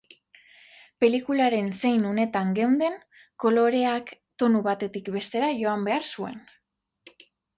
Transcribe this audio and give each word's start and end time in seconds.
Pelikularen 1.03 1.67
zein 1.81 2.07
unetan 2.11 2.55
geunden, 2.59 2.95
koloreak 3.45 4.09
tonu 4.43 4.63
batetik 4.69 5.13
bestera 5.19 5.51
joan 5.61 5.87
behar 5.91 6.09
zuen. 6.17 6.43